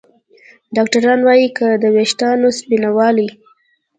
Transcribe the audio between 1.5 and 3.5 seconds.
که د ویښتانو سپینوالی